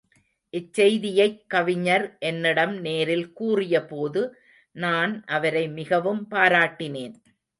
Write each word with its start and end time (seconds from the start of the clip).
இச்செய்தியைக் 0.53 1.41
கவிஞர் 1.47 2.17
என்னிடம் 2.19 2.79
நேரில் 2.79 3.33
கூறியபோது 3.33 4.21
நான் 4.75 5.23
அவரை 5.27 5.69
மிகவும் 5.69 6.27
பாராட்டினேன். 6.31 7.15